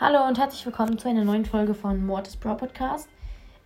Hallo 0.00 0.28
und 0.28 0.38
herzlich 0.38 0.64
willkommen 0.64 0.96
zu 0.96 1.08
einer 1.08 1.24
neuen 1.24 1.44
Folge 1.44 1.74
von 1.74 2.06
Mortis 2.06 2.36
Pro 2.36 2.54
Podcast. 2.54 3.08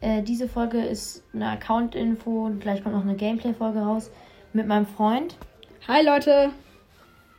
Äh, 0.01 0.23
diese 0.23 0.49
Folge 0.49 0.83
ist 0.83 1.23
eine 1.35 1.51
Account-Info 1.51 2.47
und 2.47 2.61
gleich 2.61 2.83
kommt 2.83 2.95
noch 2.95 3.03
eine 3.03 3.17
Gameplay-Folge 3.17 3.81
raus 3.81 4.11
mit 4.55 4.67
meinem 4.67 4.87
Freund. 4.87 5.37
Hi 5.87 6.03
Leute! 6.03 6.49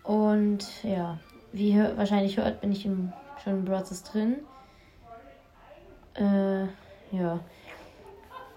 Und 0.03 0.83
ja, 0.83 1.17
wie 1.53 1.71
ihr 1.71 1.97
wahrscheinlich 1.97 2.37
hört, 2.37 2.61
bin 2.61 2.71
ich 2.71 2.85
im, 2.85 3.11
schon 3.43 3.53
im 3.53 3.65
Brothers 3.65 4.03
drin. 4.03 4.35
Äh, 6.13 6.65
ja. 7.17 7.39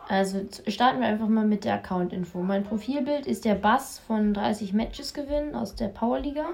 Also 0.06 0.46
starten 0.66 1.00
wir 1.00 1.06
einfach 1.06 1.28
mal 1.28 1.46
mit 1.46 1.64
der 1.64 1.76
Account-Info. 1.76 2.42
Mein 2.42 2.62
Profilbild 2.62 3.26
ist 3.26 3.46
der 3.46 3.54
Bass 3.54 4.00
von 4.00 4.34
30 4.34 4.74
Matches 4.74 5.14
gewinnen 5.14 5.54
aus 5.54 5.76
der 5.76 5.88
Powerliga. 5.88 6.48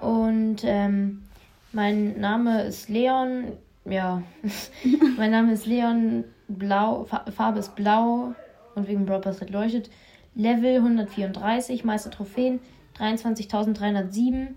Und 0.00 0.64
ähm, 0.64 1.29
mein 1.72 2.18
Name 2.20 2.62
ist 2.62 2.88
Leon. 2.88 3.52
Ja, 3.84 4.22
mein 5.16 5.30
Name 5.30 5.52
ist 5.52 5.66
Leon. 5.66 6.24
Blau, 6.48 7.04
Farbe 7.04 7.60
ist 7.60 7.76
blau 7.76 8.34
und 8.74 8.88
wegen 8.88 9.06
Brawl 9.06 9.20
Pass 9.20 9.40
leuchtet. 9.48 9.88
Level 10.34 10.76
134, 10.76 11.84
meiste 11.84 12.10
Trophäen 12.10 12.60
23.307. 12.98 14.48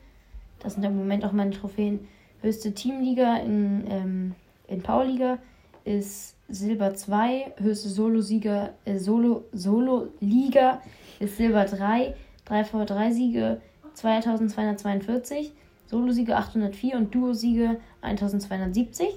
Das 0.60 0.74
sind 0.74 0.84
im 0.84 0.96
Moment 0.96 1.24
auch 1.26 1.32
meine 1.32 1.52
Trophäen. 1.52 2.08
Höchste 2.42 2.74
Teamliga 2.74 3.38
in, 3.38 3.86
ähm, 3.90 4.36
in 4.68 4.82
Powerliga 4.82 5.38
ist 5.84 6.36
Silber 6.50 6.94
2. 6.94 7.54
Höchste 7.58 7.90
Solo-Sieger, 7.90 8.74
äh, 8.86 8.98
Solo, 8.98 9.46
Solo-Liga 9.52 10.82
ist 11.20 11.38
Silber 11.38 11.66
3. 11.66 12.16
3 12.46 12.62
V3 12.62 13.12
Siege 13.12 13.62
2242. 13.94 15.54
Solo-Siege 15.94 16.36
804 16.36 16.98
und 16.98 17.14
Duo-Siege 17.14 17.80
1270. 18.02 19.10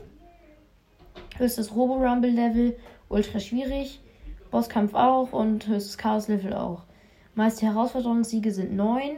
Höchstes 1.39 1.75
Robo-Rumble-Level, 1.75 2.77
ultra 3.09 3.41
schwierig. 3.41 4.03
Bosskampf 4.51 4.93
auch 4.93 5.33
und 5.33 5.67
höchstes 5.67 5.97
Chaos-Level 5.97 6.53
auch. 6.53 6.83
Meiste 7.35 7.65
Herausforderungssiege 7.65 8.53
sind 8.53 8.77
9. 8.77 9.17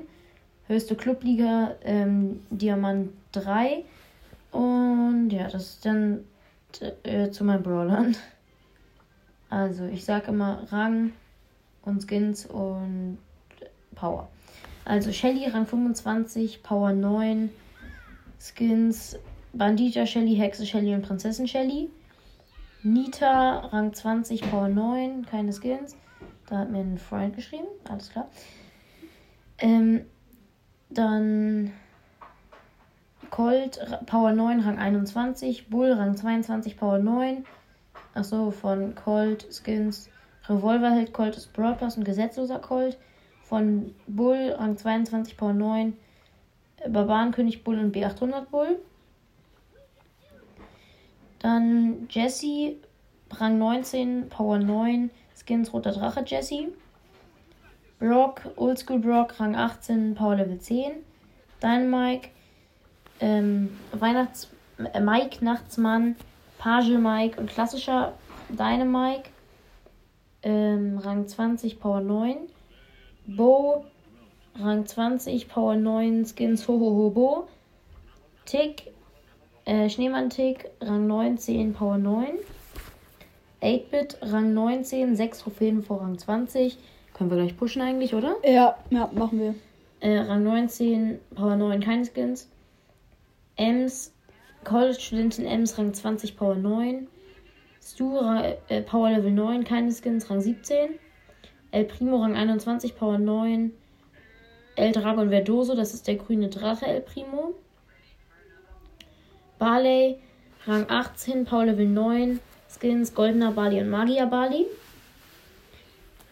Höchste 0.68 0.94
Clubliga 0.94 1.74
ähm, 1.82 2.42
Diamant 2.50 3.10
3. 3.32 3.84
Und 4.52 5.30
ja, 5.30 5.48
das 5.48 5.70
ist 5.70 5.84
dann 5.84 6.24
äh, 7.02 7.30
zu 7.30 7.42
meinen 7.42 7.64
Brawlern. 7.64 8.14
Also, 9.50 9.84
ich 9.86 10.04
sag 10.04 10.28
immer 10.28 10.62
Rang 10.70 11.12
und 11.82 12.08
Skins 12.08 12.46
und 12.46 13.18
Power. 13.96 14.28
Also 14.88 15.12
Shelly 15.12 15.44
Rang 15.44 15.66
25, 15.66 16.62
Power 16.62 16.94
9, 16.94 17.50
Skins 18.40 19.18
Bandita 19.52 20.06
Shelly, 20.06 20.34
Hexe 20.34 20.64
Shelly 20.64 20.94
und 20.94 21.02
Prinzessin 21.02 21.46
Shelly. 21.46 21.90
Nita 22.82 23.66
Rang 23.66 23.92
20, 23.92 24.50
Power 24.50 24.68
9, 24.68 25.26
keine 25.26 25.52
Skins. 25.52 25.94
Da 26.46 26.60
hat 26.60 26.70
mir 26.70 26.78
ein 26.78 26.96
Freund 26.96 27.36
geschrieben, 27.36 27.66
alles 27.86 28.08
klar. 28.08 28.30
Ähm, 29.58 30.06
dann 30.88 31.72
Colt 33.28 33.78
Power 34.06 34.32
9, 34.32 34.60
Rang 34.60 34.78
21. 34.78 35.68
Bull 35.68 35.92
Rang 35.92 36.16
22, 36.16 36.78
Power 36.78 36.98
9. 36.98 37.44
Achso, 38.14 38.50
von 38.50 38.94
Colt 38.94 39.48
Skins. 39.52 40.08
Revolverheld 40.48 41.12
Colt 41.12 41.36
ist 41.36 41.52
Broadpass 41.52 41.98
und 41.98 42.04
gesetzloser 42.04 42.58
Colt 42.58 42.96
von 43.48 43.94
Bull, 44.06 44.54
Rang 44.58 44.76
22, 44.76 45.36
Power 45.36 45.54
9, 45.54 45.96
Barbarenkönig 46.88 47.64
Bull 47.64 47.78
und 47.78 47.96
B800 47.96 48.42
Bull. 48.50 48.78
Dann 51.38 52.06
Jesse, 52.10 52.76
Rang 53.30 53.58
19, 53.58 54.28
Power 54.28 54.58
9, 54.58 55.10
Skins 55.34 55.72
Roter 55.72 55.92
Drache 55.92 56.24
Jesse. 56.26 56.68
Brock, 57.98 58.42
Oldschool 58.56 58.98
Brock, 58.98 59.40
Rang 59.40 59.56
18, 59.56 60.14
Power 60.14 60.36
Level 60.36 60.58
10. 60.58 60.92
Dynamike, 61.62 62.28
ähm, 63.20 63.76
Weihnachts-, 63.92 64.48
äh, 64.92 65.00
Mike, 65.00 65.44
Nachtsmann, 65.44 66.16
Page 66.58 66.98
Mike 66.98 67.40
und 67.40 67.48
klassischer 67.48 68.12
Dynamike. 68.50 69.30
Ähm, 70.42 70.98
Rang 70.98 71.26
20, 71.26 71.80
Power 71.80 72.00
9. 72.00 72.36
Bo, 73.28 73.84
Rang 74.58 74.86
20, 74.86 75.48
Power 75.48 75.76
9, 75.76 76.24
Skins 76.24 76.66
Hohoho 76.66 77.10
Bo. 77.10 77.48
Tick, 78.46 78.90
äh, 79.66 79.90
Schneemann-Tick, 79.90 80.70
Rang 80.80 81.06
19, 81.06 81.74
Power 81.74 81.98
9. 81.98 82.38
8-Bit, 83.60 84.18
Rang 84.22 84.54
19, 84.54 85.14
6 85.14 85.38
Trophäen 85.40 85.82
vor 85.82 86.00
Rang 86.00 86.16
20. 86.16 86.78
Können 87.12 87.30
wir 87.30 87.36
gleich 87.36 87.56
pushen 87.56 87.82
eigentlich, 87.82 88.14
oder? 88.14 88.36
Ja, 88.44 88.78
ja, 88.88 89.10
machen 89.12 89.38
wir. 89.38 89.54
Äh, 90.00 90.20
Rang 90.20 90.44
19, 90.44 91.18
Power 91.34 91.56
9, 91.56 91.80
keine 91.80 92.06
Skins. 92.06 92.48
Ems, 93.56 94.14
College-Studentin 94.64 95.44
Ems, 95.44 95.76
Rang 95.76 95.92
20, 95.92 96.34
Power 96.34 96.54
9. 96.54 97.08
Stu, 97.82 98.18
äh, 98.18 98.82
Power 98.82 99.10
Level 99.10 99.32
9, 99.32 99.64
keine 99.64 99.92
Skins, 99.92 100.30
Rang 100.30 100.40
17. 100.40 100.98
El 101.70 101.84
Primo 101.84 102.22
Rang 102.22 102.34
21, 102.34 102.92
Power 102.94 103.18
9. 103.18 103.72
El 104.76 104.92
Dragon 104.92 105.28
Verdoso, 105.28 105.74
das 105.74 105.92
ist 105.92 106.06
der 106.06 106.16
grüne 106.16 106.48
Drache 106.48 106.86
El 106.86 107.00
Primo. 107.00 107.54
Barley 109.58 110.18
Rang 110.66 110.88
18, 110.88 111.44
Power 111.44 111.66
Level 111.66 111.86
9. 111.86 112.40
Skins 112.68 113.14
Goldener 113.14 113.52
Bali 113.52 113.80
und 113.80 113.90
Magier 113.90 114.26
Bali. 114.26 114.66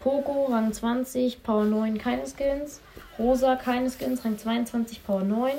Poco 0.00 0.44
Rang 0.44 0.72
20, 0.72 1.42
Power 1.42 1.64
9, 1.64 1.98
keine 1.98 2.26
Skins. 2.26 2.80
Rosa, 3.18 3.56
keine 3.56 3.90
Skins, 3.90 4.24
Rang 4.24 4.38
22, 4.38 5.04
Power 5.04 5.24
9. 5.24 5.52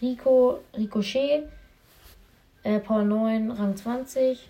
Rico, 0.00 0.60
Ricochet, 0.76 1.48
äh, 2.62 2.78
Power 2.78 3.02
9, 3.02 3.50
Rang 3.50 3.76
20. 3.76 4.48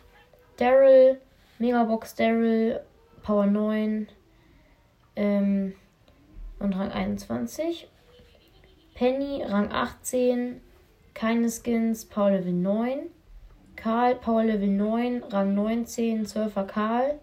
Daryl, 0.59 1.19
Megabox 1.59 2.15
Daryl, 2.15 2.81
Power 3.23 3.47
9, 3.47 4.09
ähm, 5.21 5.75
und 6.59 6.73
Rang 6.73 6.91
21. 6.91 7.89
Penny, 8.95 9.43
Rang 9.45 9.71
18. 9.71 10.61
Keine 11.13 11.51
Skins, 11.51 12.07
Power 12.07 12.31
Level 12.31 12.53
9. 12.53 13.01
Karl, 13.77 14.15
Power 14.15 14.45
Level 14.45 14.69
9, 14.69 15.23
Rang 15.25 15.55
19, 15.55 16.25
Surfer 16.27 16.65
Karl. 16.65 17.19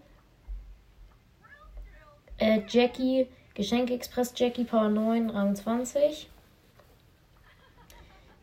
Äh, 2.38 2.62
Jackie, 2.68 3.26
Geschenk 3.54 3.90
Express 3.90 4.32
Jackie, 4.36 4.64
Power 4.64 4.88
9, 4.88 5.30
Rang 5.30 5.56
20. 5.56 6.30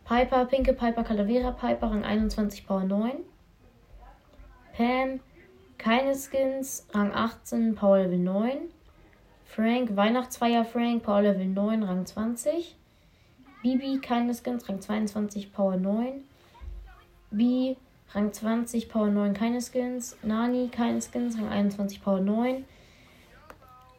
Piper, 0.04 0.46
Pinke 0.46 0.74
Piper, 0.74 1.04
Calavera 1.04 1.52
Piper, 1.52 1.92
Rang 1.92 2.04
21, 2.04 2.68
Power 2.68 2.84
9. 2.84 3.14
Pam, 4.76 5.22
keine 5.78 6.14
Skins, 6.14 6.88
Rang 6.94 7.14
18, 7.14 7.76
Power 7.76 8.00
Level 8.00 8.20
9. 8.20 8.75
Frank, 9.46 9.96
Weihnachtsfeier 9.96 10.66
Frank, 10.66 11.04
Power 11.04 11.22
Level 11.22 11.46
9, 11.46 11.84
Rang 11.84 12.06
20. 12.06 12.76
Bibi, 13.62 14.00
keine 14.02 14.34
Skins, 14.34 14.68
Rang 14.68 14.82
22, 14.82 15.54
Power 15.54 15.78
9. 15.78 16.24
B, 17.32 17.76
Rang 18.14 18.34
20, 18.34 18.90
Power 18.90 19.08
9, 19.08 19.34
keine 19.34 19.62
Skins. 19.62 20.18
Nani, 20.24 20.70
keine 20.70 21.02
Skins, 21.02 21.38
Rang 21.38 21.48
21, 21.48 22.04
Power 22.04 22.20
9. 22.20 22.66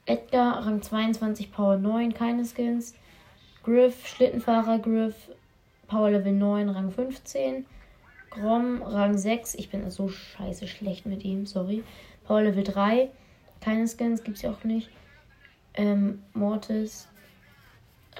Edgar, 0.05 0.67
Rang 0.67 0.83
22, 0.83 1.53
Power 1.53 1.79
9, 1.79 2.13
keine 2.13 2.45
Skins. 2.45 2.95
Griff, 3.63 4.07
Schlittenfahrer 4.07 4.79
Griff, 4.81 5.31
Power 5.89 6.11
Level 6.11 6.33
9, 6.33 6.69
Rang 6.69 6.91
15. 6.91 7.65
Grom, 8.31 8.83
Rang 8.83 9.17
6, 9.17 9.55
ich 9.55 9.71
bin 9.71 9.91
so 9.91 10.09
scheiße 10.09 10.67
schlecht 10.67 11.07
mit 11.07 11.25
ihm, 11.25 11.47
sorry. 11.47 11.83
Power 12.25 12.43
Level 12.43 12.65
3, 12.65 13.09
keine 13.61 13.89
Skins, 13.89 14.23
gibt's 14.23 14.43
ja 14.43 14.51
auch 14.51 14.65
nicht 14.65 14.91
ähm, 15.77 16.23
Mortis, 16.35 17.09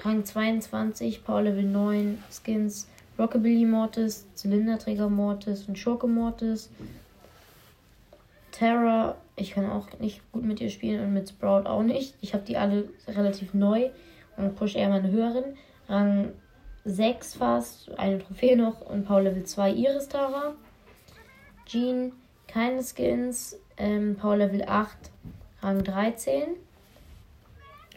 Rang 0.03 0.23
22, 0.23 1.23
Power 1.23 1.41
Level 1.43 1.63
9, 1.63 2.23
Skins, 2.29 2.87
Rockabilly 3.17 3.65
Mortis, 3.65 4.27
Zylinderträger 4.35 5.09
Mortis 5.09 5.67
und 5.67 5.77
Schurke 5.77 6.07
Mortis. 6.07 6.69
Terra, 8.51 9.15
ich 9.35 9.51
kann 9.51 9.69
auch 9.69 9.87
nicht 9.99 10.21
gut 10.31 10.43
mit 10.43 10.61
ihr 10.61 10.69
spielen 10.69 11.03
und 11.03 11.13
mit 11.13 11.29
Sprout 11.29 11.67
auch 11.67 11.83
nicht. 11.83 12.15
Ich 12.21 12.33
habe 12.33 12.43
die 12.43 12.57
alle 12.57 12.89
relativ 13.07 13.53
neu 13.53 13.89
und 14.35 14.55
push 14.55 14.75
eher 14.75 14.89
meine 14.89 15.11
höheren. 15.11 15.55
Rang 15.89 16.31
6 16.85 17.35
fast, 17.35 17.97
eine 17.97 18.19
Trophäe 18.19 18.55
noch 18.55 18.81
und 18.81 19.05
Power 19.05 19.21
Level 19.21 19.43
2 19.43 19.71
Iris 19.71 20.07
Tara. 20.09 20.53
Jean, 21.65 22.13
keine 22.47 22.81
Skins, 22.81 23.59
ähm, 23.77 24.15
Power 24.15 24.37
Level 24.37 24.63
8, 24.65 24.95
Rang 25.61 25.83
13. 25.83 26.55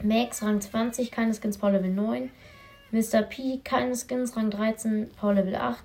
Max 0.04 0.42
Rang 0.42 0.60
20, 0.60 1.10
keine 1.10 1.34
Skins, 1.34 1.58
Power 1.58 1.72
Level 1.72 1.90
9. 1.90 2.30
Mr. 2.92 3.22
P, 3.22 3.60
keine 3.62 3.94
Skins, 3.94 4.36
Rang 4.36 4.50
13, 4.50 5.10
Power 5.18 5.34
Level 5.34 5.54
8. 5.54 5.82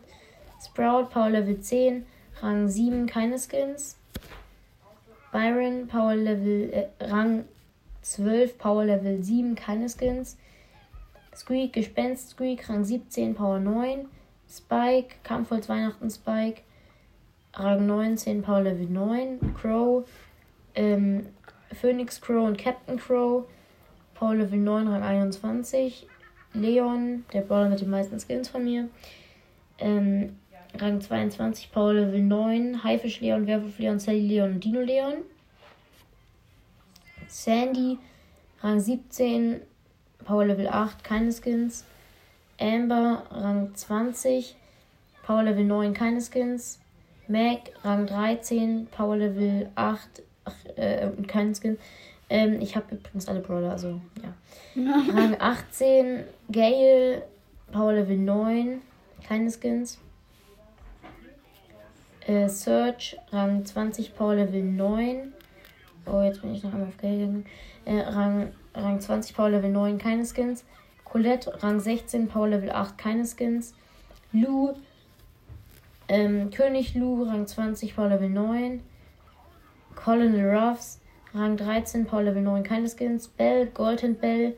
Sprout, 0.63 1.09
Power 1.11 1.29
Level 1.29 1.59
10, 1.59 2.05
Rang 2.41 2.67
7, 2.67 3.05
keine 3.05 3.37
Skins. 3.37 3.97
Byron, 5.31 5.87
Power 5.87 6.15
Level, 6.15 6.71
äh, 6.71 7.03
Rang 7.03 7.45
12, 8.01 8.57
Power 8.57 8.85
Level 8.85 9.23
7, 9.23 9.55
keine 9.55 9.89
Skins. 9.89 10.37
Squeak, 11.35 11.73
Gespenst 11.73 12.29
Squeak, 12.29 12.67
Rang 12.69 12.83
17, 12.83 13.35
Power 13.35 13.59
9. 13.59 14.07
Spike, 14.49 15.15
Kampfholz 15.23 15.67
Weihnachten 15.67 16.09
Spike, 16.09 16.61
Rang 17.53 17.85
19, 17.85 18.41
Power 18.41 18.61
Level 18.61 18.87
9. 18.87 19.53
Crow, 19.55 20.07
ähm, 20.75 21.27
Phoenix 21.73 22.21
Crow 22.21 22.45
und 22.45 22.57
Captain 22.57 22.97
Crow, 22.97 23.45
Power 24.15 24.35
Level 24.35 24.59
9, 24.59 24.87
Rang 24.87 25.03
21. 25.03 26.07
Leon, 26.53 27.25
der 27.33 27.41
Brawler 27.41 27.69
mit 27.69 27.81
den 27.81 27.89
meisten 27.89 28.19
Skins 28.19 28.49
von 28.49 28.63
mir. 28.63 28.89
Ähm, 29.77 30.37
Rang 30.79 30.99
22, 31.01 31.71
Power 31.71 31.93
Level 31.93 32.21
9, 32.21 32.83
Haifisch 32.83 33.21
Leon, 33.21 33.45
Werwolf 33.45 33.77
Leon, 33.77 33.99
Sally 33.99 34.27
Leon 34.27 34.53
und 34.53 34.63
Dino 34.63 34.81
Leon. 34.81 35.15
Sandy, 37.27 37.97
Rang 38.61 38.79
17, 38.79 39.61
Power 40.23 40.45
Level 40.45 40.67
8, 40.67 41.03
keine 41.03 41.31
Skins. 41.31 41.85
Amber, 42.59 43.23
Rang 43.31 43.75
20, 43.75 44.55
Power 45.23 45.43
Level 45.43 45.65
9, 45.65 45.93
keine 45.93 46.21
Skins. 46.21 46.79
Mac, 47.27 47.71
Rang 47.83 48.07
13, 48.07 48.87
Power 48.87 49.17
Level 49.17 49.69
8, 49.75 50.23
ach, 50.45 50.53
äh, 50.75 51.09
und 51.17 51.27
keinen 51.27 51.53
Skin. 51.55 51.77
Ähm, 52.29 52.59
ich 52.59 52.75
habe 52.75 52.95
übrigens 52.95 53.27
alle 53.27 53.39
Brawler, 53.39 53.71
also 53.71 54.01
ja. 54.23 54.83
Rang 55.13 55.35
18, 55.39 56.23
Gale, 56.51 57.23
Power 57.71 57.93
Level 57.93 58.17
9, 58.17 58.81
keine 59.27 59.51
Skins. 59.51 59.99
Äh, 62.25 62.49
Search, 62.49 63.17
Rang 63.31 63.63
20, 63.63 64.15
Power 64.15 64.35
Level 64.35 64.63
9. 64.63 65.33
Oh, 66.07 66.21
jetzt 66.21 66.41
bin 66.41 66.53
ich 66.53 66.63
noch 66.63 66.73
einmal 66.73 66.87
auf 66.87 66.97
Gale 66.97 67.17
gegangen. 67.17 67.45
Äh, 67.85 67.99
Rang, 67.99 68.51
Rang 68.73 68.99
20, 68.99 69.35
Power 69.35 69.49
Level 69.51 69.71
9, 69.71 69.97
keine 69.99 70.25
Skins. 70.25 70.65
Colette, 71.03 71.63
Rang 71.63 71.79
16, 71.79 72.27
Power 72.27 72.47
Level 72.47 72.71
8, 72.71 72.97
keine 72.97 73.25
Skins. 73.25 73.75
Lou, 74.31 74.73
ähm, 76.07 76.49
König 76.49 76.95
Lou, 76.95 77.23
Rang 77.23 77.45
20, 77.45 77.95
Power 77.95 78.09
Level 78.09 78.29
9. 78.29 78.81
Colonel 79.95 80.55
Ruffs, 80.55 80.99
Rang 81.35 81.57
13, 81.57 82.05
Power 82.05 82.23
Level 82.23 82.41
9, 82.41 82.63
keine 82.63 82.87
Skins. 82.89 83.27
Bell, 83.27 83.67
Golden 83.67 84.15
Bell, 84.15 84.55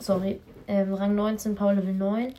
sorry, 0.00 0.40
ähm, 0.66 0.94
Rang 0.94 1.14
19, 1.14 1.54
Power 1.54 1.74
Level 1.74 1.94
9. 1.94 2.34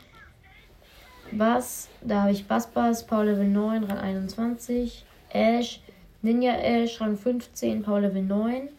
Bass, 1.32 1.90
da 2.02 2.24
habe 2.24 2.32
ich 2.32 2.46
Bass 2.46 2.68
Bass, 2.68 3.06
Power 3.06 3.26
Level 3.26 3.48
9, 3.48 3.86
Rang 3.86 3.98
21. 3.98 5.06
Ash, 5.30 5.82
Ninja 6.22 6.54
Ash, 6.54 7.00
Rang 7.02 7.18
15, 7.18 7.84
Power 7.84 8.02
Level 8.02 8.22
9. 8.22 8.70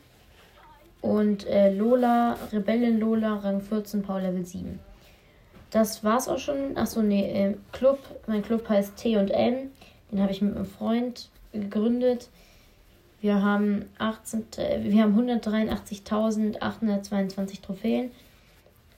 Und 1.00 1.46
äh, 1.46 1.72
Lola, 1.74 2.36
Rebellin 2.52 3.00
Lola, 3.00 3.36
Rang 3.36 3.60
14, 3.60 4.02
Power 4.02 4.20
Level 4.20 4.44
7. 4.44 4.78
Das 5.70 6.04
war's 6.04 6.28
auch 6.28 6.38
schon. 6.38 6.76
Achso, 6.76 7.02
nee, 7.02 7.24
äh, 7.30 7.56
Club. 7.72 7.98
Mein 8.26 8.42
Club 8.42 8.68
heißt 8.68 8.96
T&M. 8.96 9.70
Den 10.10 10.22
habe 10.22 10.30
ich 10.30 10.40
mit 10.40 10.54
einem 10.54 10.66
Freund 10.66 11.28
gegründet. 11.52 12.28
Wir 13.24 13.42
haben, 13.42 13.88
18, 13.96 14.44
äh, 14.58 15.00
haben 15.00 15.18
183.822 15.18 17.62
Trophäen. 17.62 18.10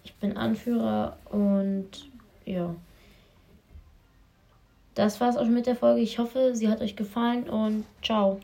Ich 0.03 0.13
bin 0.17 0.37
Anführer 0.37 1.17
und 1.31 1.87
ja. 2.45 2.75
Das 4.97 5.21
war's 5.21 5.37
auch 5.37 5.45
schon 5.45 5.55
mit 5.55 5.67
der 5.67 5.77
Folge. 5.77 6.01
Ich 6.01 6.19
hoffe, 6.19 6.57
sie 6.57 6.69
hat 6.69 6.81
euch 6.81 6.97
gefallen 6.97 7.49
und 7.49 7.85
ciao. 8.03 8.41